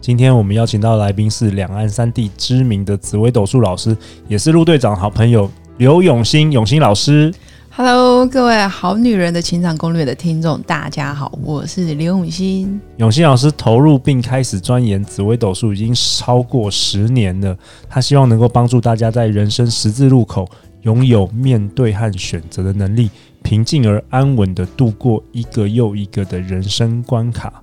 [0.00, 3.94] 今天我们邀请到的来宾是两岸三地知名的紫微斗数老师，
[4.28, 7.30] 也是陆队长好朋友刘永新永新老师。
[7.68, 12.80] Hello，各位好女人的情场攻略的听众，大家好，我是刘永新。
[12.96, 17.54] 永新老师投入并开始钻研紫微斗数已经超过十年了，
[17.86, 20.48] 他希望能够帮助大家在人生十字路口
[20.80, 23.10] 拥有面对和选择的能力，
[23.42, 27.62] 平静而安稳地度过一个又一个的人生关卡。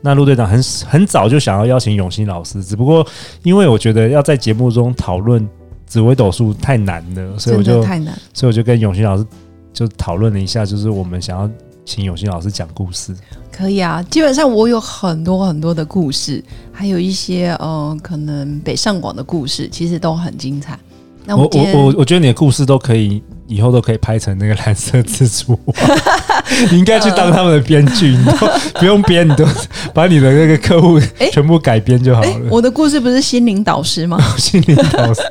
[0.00, 3.06] 那陆队长很很早就想要邀请永新老师，只不过
[3.42, 5.46] 因为我觉得要在节目中讨论
[5.86, 9.26] 紫微斗数太难了，所以我就太难，所以我就跟永新老师
[9.72, 11.50] 就讨论了一下，就是我们想要
[11.84, 13.14] 请永新老师讲故事。
[13.50, 20.78] 可以啊，基本上我有很多很多的故事，还有一些呃可能北上广的故事，其实都很精彩。
[21.24, 23.22] 那我我我我觉得你的故事都可以。
[23.48, 25.74] 以后都可以拍成那个蓝色蜘蛛网，
[26.70, 28.48] 你应该去当他们的编剧，你都
[28.80, 29.44] 不用编，你都
[29.92, 31.00] 把你的那个客户
[31.32, 32.28] 全部改编就好了。
[32.28, 32.42] 欸欸。
[32.50, 34.18] 我的故事不是心灵导师吗？
[34.38, 35.22] 心灵导师。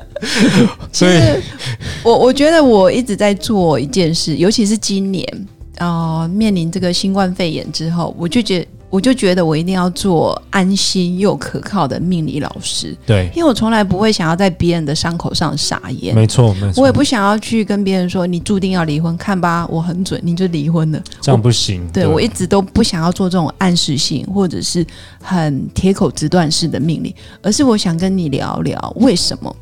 [0.91, 1.19] 所以，
[2.03, 5.25] 我我觉得我一直在做一件事，尤其是今年
[5.77, 8.67] 啊，呃，面临这个新冠肺炎之后，我就觉得。
[8.89, 21.85] 我就觉得我一定要做安心又可靠的命理老师，对，因为我从来不会想要在别人的伤口上撒盐，没错，没错，我也不想要去跟别人说你注定要离婚，看吧，我很准，你就离婚了，这样不行。
[21.91, 24.85] 对，对，我一直都不想要做这种暗示性或者是
[25.21, 29.53] 很铁口直断式的命理，而是我想跟你聊聊为什么，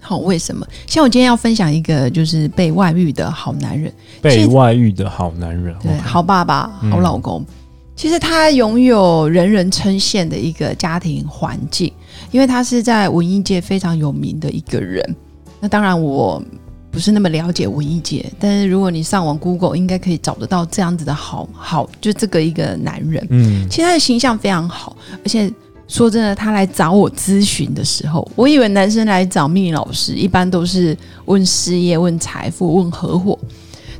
[0.00, 0.66] 好，为什么？
[0.88, 7.40] 像我今天要分享一个，就是被外遇的好男人，被外遇的好男人，对，好爸爸，好老公。
[7.40, 7.46] 嗯
[7.96, 11.92] 其实他拥有人人称羡的一个家庭环境，
[12.30, 15.16] 因为他是在文艺界非常有名的一个人。
[15.60, 16.42] 那当然我
[16.90, 23.26] 不是那么了解文艺界，但是如果你上网 Google，应该可以找得到这样子的好好，就这个一个男人。
[23.30, 25.50] 嗯，其实他的形象非常好，而且
[25.86, 30.96] 说真的，他来找我咨询的时候，我以为男生来找命理老师一般都是
[31.26, 33.38] 问事业、问财富、问合伙。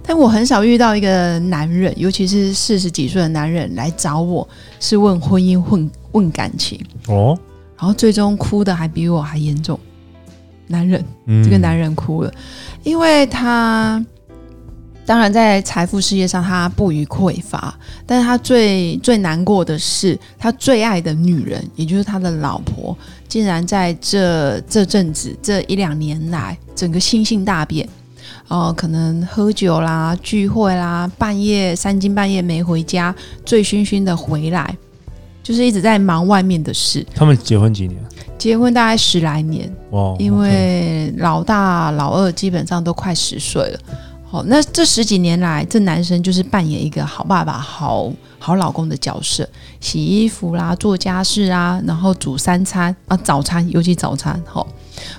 [0.06, 4.47] 但我很少遇到一个男人，尤其是四十几岁的男人来找我，
[4.78, 6.78] 是问婚姻、问问感情
[7.09, 7.38] 哦，
[7.78, 9.81] 然后最终哭的还比我还严重。
[10.66, 12.32] 男人，嗯、这个男人哭了，
[12.82, 14.04] 因为他
[15.06, 17.75] 当然在财富事业上他不虞匮乏，
[18.06, 27.88] 但是他最最难过的是，他最爱的女人，也就是他的老婆，竟然在这这阵子这一两年来，整个心性大变。
[28.48, 33.14] 哦、呃，可能喝酒啦、聚会啦，半夜三更半夜没回家，
[33.44, 34.76] 醉醺醺的回来，
[35.42, 37.06] 就是一直在忙外面的事。
[37.14, 38.00] 他们结婚几年？
[38.36, 39.74] 结婚大概十来年。
[39.90, 43.78] 哇，因为老大、老二基本上都快十岁了。
[44.26, 49.48] 好，那这十几年来，这男生就是扮演一个好爸爸、好好老公的角色，
[49.80, 54.66] 洗衣服啦、做家事啊，然后煮三餐啊，早餐尤其早餐，好。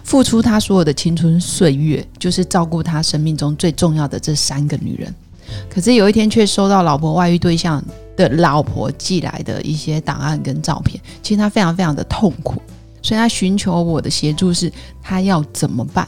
[0.03, 5.13] 付出他所有的青春岁月，就是照顾他生命中最重要的这三个女人。
[5.69, 7.83] 可是有一天，却收到老婆外遇对象
[8.17, 12.61] 的老婆寄来的一些档案跟照片，其实他非常非常的痛苦，
[13.01, 14.71] 所以他寻求我的协助，是
[15.03, 16.07] 他要怎么办？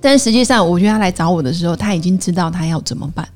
[0.00, 3.28] 但实际上，我觉得他来找我的时候，他已经知道他要怎么办。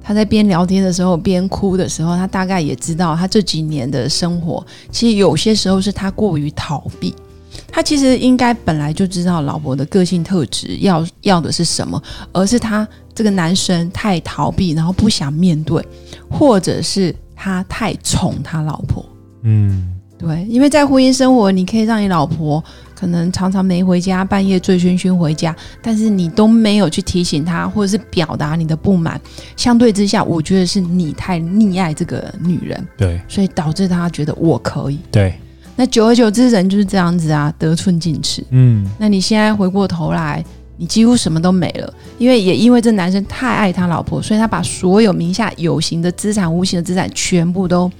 [0.00, 7.12] 他在边聊天的时候边哭的时候，他大概也知道，他这几年的生活，其实有些时候是他过于逃避。
[7.76, 15.86] 他其实应该本来就知道老婆的个性特质要要的是什么，而是他这个男生太逃避，然后不想面对，
[16.26, 19.04] 或者是他太宠他老婆。
[19.42, 22.64] 嗯，对，因为在婚姻生活，你可以让你老婆
[22.98, 29.20] 可能常常没回家，半夜醉醺醺回家，但是你都没有去提醒他，或者是表达你的不满。
[29.54, 35.38] 相对之下，我觉得是你太溺爱这个女人，对，所以导致他觉得我可以，对。
[35.76, 38.42] 那久而久之，人就是这样子啊，得寸进尺。
[38.50, 40.44] 嗯，那你现在回过头来，
[40.76, 47.90] 你几乎什么都没了，因为也因为这男生太爱他老婆，所以他把所有名下有形的资产、无形的资产全部都。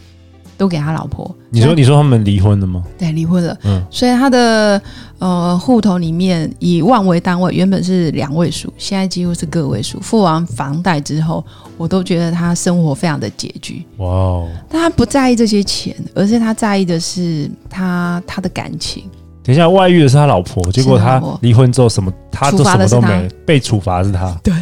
[0.56, 1.34] 都给他老婆。
[1.50, 2.82] 你说，你说他们离婚了吗？
[2.98, 3.56] 对，离婚了。
[3.64, 4.80] 嗯，所以他的
[5.18, 9.98] 呃户头里面以万为单位，原本是两位数，现在几乎是个位数。
[10.00, 11.44] 付完房贷之后，
[11.76, 13.84] 我都觉得他生活非常的拮据。
[13.98, 14.48] 哇哦！
[14.68, 19.04] 但他不在意这些钱，而是他在意的是他他的感情。
[19.42, 24.36] 等一下，外遇的是他老婆，结果他离婚之后什么，他都什么都没，被处罚是他。
[24.42, 24.52] 对，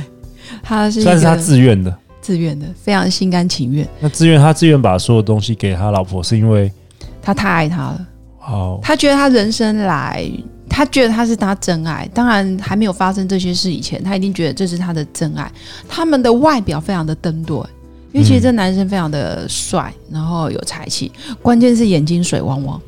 [0.62, 3.86] 他是算是他自愿的，自愿的，非常心甘情愿。
[4.00, 6.72] 那自愿，他自愿把所有东西给他老婆，是因为
[7.20, 8.06] 他太爱他了。
[8.38, 10.26] 好，他觉得他人生来，
[10.66, 12.08] 他觉得他是他真爱。
[12.14, 15.52] 当然，还没有发生这些事以前，他一定觉得这是他的真爱。
[15.86, 17.58] 他们的外表非常的登对，
[18.12, 21.12] 因为其实这男生非常的帅，然后有才气，
[21.42, 22.80] 关键是眼睛水汪汪。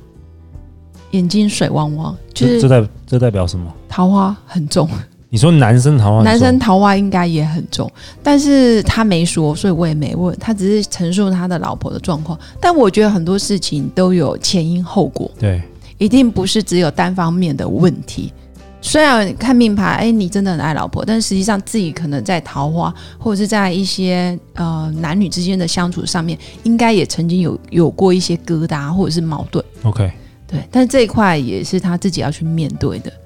[1.11, 3.71] 眼睛水汪汪，就是这代这代表什么？
[3.87, 4.89] 桃花很重。
[5.29, 7.91] 你说男生桃花，男生桃花应该也很重，
[8.23, 10.37] 但是他没说，所以我也没问。
[10.39, 12.39] 他只是陈述他的老婆的状况。
[12.61, 15.61] 但我觉得很多事情都有前因后果，对，
[15.99, 18.33] 一定不是只有单方面的问题。
[18.81, 29.65] 虽然看命牌，哎，你真的很爱老婆，但实际上自己可能在桃花或者是在一些呃男女之间的相处上面，应该也曾经有有过一些疙瘩或者是矛盾。
[29.83, 30.09] OK。
[30.47, 33.26] 对，但是这一块也是他自己要去面对的，对。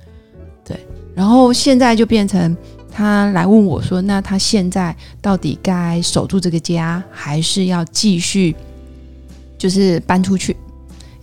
[1.20, 2.56] 然后现在就变成
[2.90, 8.56] 他来问我说：“那他现在到底该守住这个家，还是要继续
[9.58, 10.56] 就是搬出去？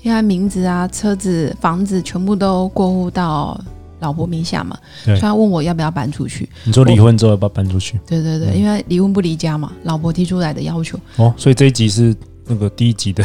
[0.04, 3.60] 因为他名字啊、车子、房子全部都过户到
[4.00, 6.48] 老婆名下嘛，所以他问我要不要搬出去。
[6.64, 8.00] 你说离婚之后要不要搬出去？
[8.06, 10.96] 对对对，嗯、因为离婚不离家嘛，老婆提出来的要求。
[11.16, 12.16] 哦，所以这一集是。
[12.50, 13.22] 那个第一集的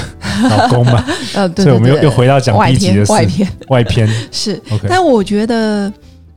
[0.50, 1.04] 老公嘛，
[1.34, 4.60] 呃， 对，对，对，所以我们又又回到讲第一集的事，外篇，外篇 是。
[4.88, 5.88] 但我觉得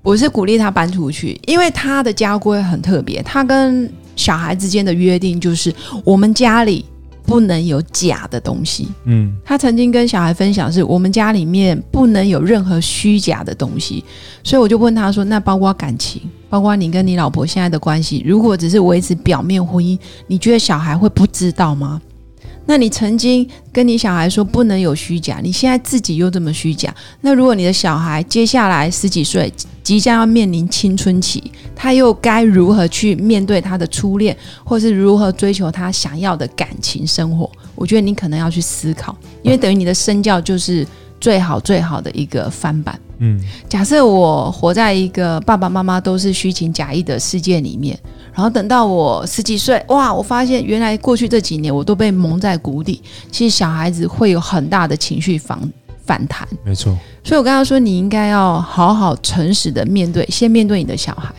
[0.05, 5.73] 我是鼓励他搬出去，因为他的家规很特别，他跟小孩之间的约定就是
[6.03, 6.85] 我们家里
[7.25, 8.87] 不能有假的东西。
[9.05, 14.05] 嗯，他曾经跟小孩分享是我们家里面不能有任何虚假的东西，
[14.43, 16.21] 所以我就问他说：“那包括感情，
[16.51, 19.97] 包括你跟你老婆现在的关系，如果只是维持表面婚姻，
[20.27, 21.99] 你觉得小孩会不知道吗？”
[22.67, 29.51] 那你曾经跟你小孩说不能有虚假，你现在自己又这么虚假，那如果你的小孩接下来十几岁，
[29.83, 31.43] 即将要面临青春期，
[31.75, 37.49] 他又该如何去面对他的初恋，或是如何追求他想要的感情生活？
[37.75, 40.85] 我觉得你可能要去思考，因为等于你的身教就是
[41.21, 42.99] 最好最好的一个翻版。
[43.19, 43.39] 嗯，
[43.69, 47.97] 假设我活在一个爸爸妈妈都是虚情假意的世界里面。
[48.33, 50.13] 然后等到我十几岁，哇！
[50.13, 53.01] 我发现原来过去这几年我都被蒙在鼓里。
[53.31, 55.57] 其实小孩子会有很大的情绪反
[56.05, 56.97] 反弹，没错。
[57.23, 61.33] 所以我跟他说，你应该要好好诚实的面对，先面对你的小孩，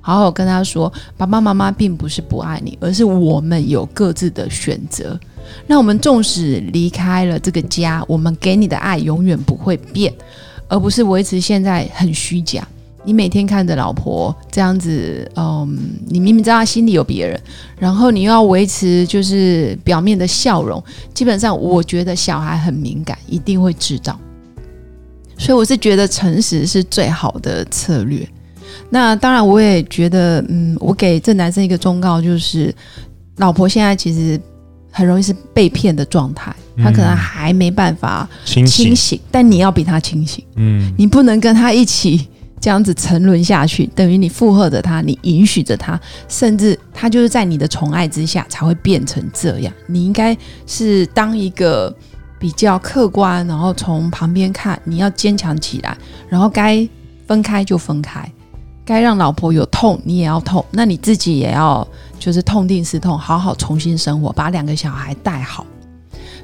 [0.00, 5.20] 好好跟他说，爸爸妈妈并不是不爱你，而是我们有各自的选择。
[5.66, 10.10] 那我们纵使离开了这个家，我们给你的爱永远不会变，
[10.68, 12.66] 而不是维持现在很虚假。
[13.04, 15.78] 你每天看着老婆这样子，嗯，
[16.08, 17.40] 你明明知道他心里有别人，
[17.78, 20.82] 然后你又要维持就是表面的笑容，
[21.14, 24.18] 基本上我觉得小孩很敏感，一定会知道。
[25.38, 28.28] 所以我是觉得诚实是最好的策略。
[28.90, 32.74] 那当然，我也觉得，嗯，我给这男生一个忠告，就是
[33.36, 34.38] 老婆现在其实
[34.90, 42.28] 很容易是被骗的状态，他可能还没办法清醒，清醒，但你要比他清醒，嗯，你不能跟他一起。
[42.60, 49.72] 这样子沉沦下去，等于你附和着他，你允许着他，甚至他就是在你的宠爱之下才会变成这样。
[49.86, 50.36] 你应该
[50.66, 51.94] 是当一个
[52.36, 55.96] 比较客观，然后从旁边看，你要坚强起来，
[56.28, 56.86] 然后该
[57.28, 58.28] 分开就分开，
[58.84, 61.86] 该让老婆有痛你也要痛，那你自己也要
[62.18, 65.66] 就是痛定思痛，好好重新生活，把两个小孩带好。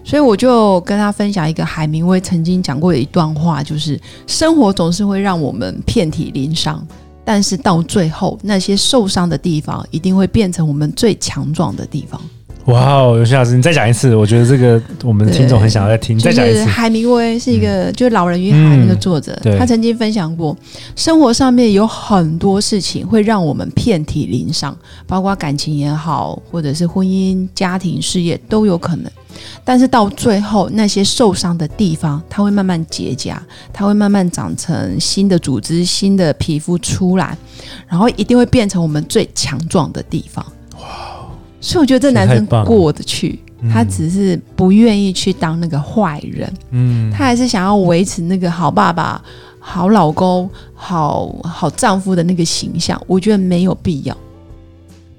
[0.04, 6.86] 所以我就跟他分享一个海明威曾经讲过的一段话，就是生活总是会让我们遍体鳞伤，
[7.24, 12.20] 但是到最后，那些受伤的地方一定会变成我们最强壮的地方。
[12.66, 16.18] 哇哦，尤其老师，你再讲一次，我觉得这个我们听众很想要再听。
[16.18, 20.56] 再讲一次，海明威是一个、嗯、就是《老人与海》那个作者，嗯、他曾经分享过，
[20.96, 24.74] 生活上面有很多事情会让我们遍体鳞伤，
[25.06, 29.12] 包括感情也好，或者是婚姻、家庭、事业都有可能。
[29.62, 33.34] 但是到最后，那些受伤的地方，它会慢慢结痂，
[33.74, 37.36] 它会慢慢长成新的组织、新的皮肤出来，
[37.86, 40.44] 然后一定会变成我们最强壮的地方。
[41.64, 43.38] 所以我觉得这男生过得去，
[43.72, 49.24] 他只是不愿意去当那个坏人，嗯，他还是想要维持那个好爸爸、
[49.58, 53.00] 好老公、好好丈夫的那个形象。
[53.06, 54.14] 我觉得没有必要。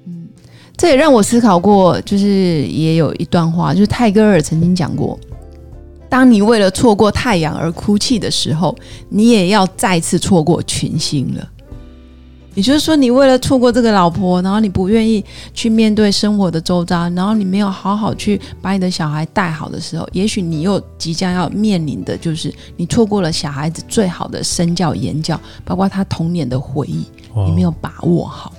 [0.06, 0.28] 嗯，
[0.76, 5.18] 这也让我思考过，就是也有一段话，就是泰戈尔曾经讲过：
[6.08, 8.72] 当你为了错过太阳而哭泣的时候，
[9.08, 11.50] 你也要再次错过群星了。
[12.56, 15.22] 也就是说，你为了错过这个老婆，然后你不愿意
[15.52, 27.04] 去面对生活的周遭，然后你没有好好去把你的小孩带好的时候，也许你又即将要面临的就是你错过了小孩子最好的身教言教，包括他童年的回忆，
[27.46, 28.52] 你没有把握好。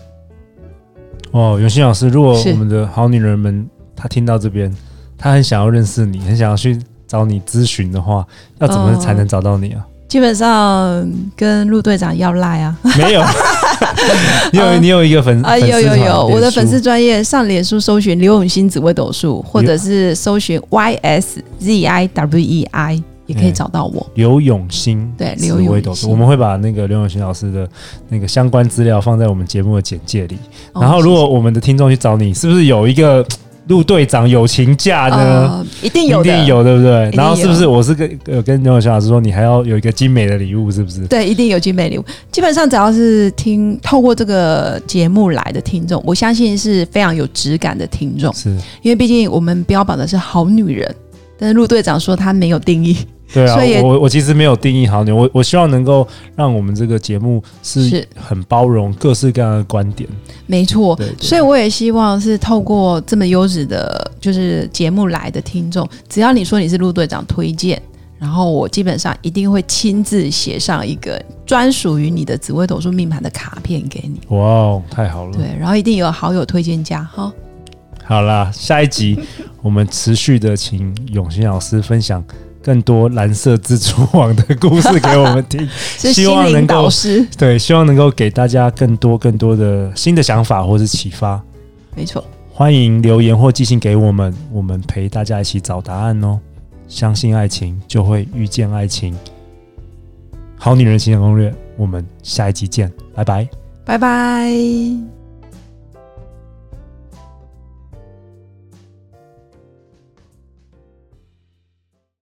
[1.31, 4.71] 哦，永新老师，如果我们的好女人们她听到这边，
[5.17, 8.25] 她很想要认识你，很想要去找你咨询的话，
[8.59, 9.83] 要怎么才能找到你啊？
[10.07, 13.21] 基本上跟陆队长要赖啊，没有，
[14.53, 24.07] 你有你有一个粉啊，有有有，我的粉丝专业上脸书搜寻刘永新紫微斗数，或者是搜寻 Y S Z I W E I 也可以找到我。
[24.15, 27.67] 刘永新对刘永新，我们会把那个刘永新老师的
[28.07, 30.37] 那个相关资料放在我们节目的简介里。
[30.73, 33.25] 然后，如果我们的听众去找你，是不是有一个？
[33.67, 35.65] 陆队长友情价呢、呃？
[35.81, 37.09] 一定有，一定有，对不对？
[37.13, 41.05] 然后是不是我是跟有跟牛永新老师说，你还要有一个精美的礼物，是不是？
[41.07, 42.05] 对，一定有精美礼物。
[42.31, 48.49] 基本上只要是听透过这个节目来的听众，我相信是非常有质感的听众，是
[48.81, 50.95] 因为毕竟我们标榜的是好女人，
[51.37, 52.97] 但是陆队长说他没有定义。
[53.33, 60.09] 对啊，我我其实没有定义好你，我我希望能够让我们这个节目是很包容各式各样的观点。
[60.45, 67.81] 没错，所以我也希望是透过这么优质的，就是节目来的听众，只要你说你是陆队长推荐，
[68.17, 74.21] 然后我基本上一定会亲自写上一个专属于你的紫微斗数命盘的卡片给你。
[74.29, 75.33] 哇哦，太好了！
[75.33, 77.31] 对，然后一定有好友推荐价哈。
[78.05, 79.19] 好啦，下一集
[79.61, 82.23] 我们持续的请永新老师分享。
[82.63, 86.89] 更多蓝色蜘蛛网的故事给我们听， 希望能够
[87.37, 91.41] 对，希望能够给大家更多更多的新的想法或是启发。
[91.95, 96.39] 没错，欢迎留言或寄信给我们，我们陪大家一起找答案哦。
[96.87, 99.15] 相信爱情，就会遇见爱情。
[100.57, 103.47] 好女人情感攻略，我们下一集见，拜拜，
[103.85, 105.16] 拜拜。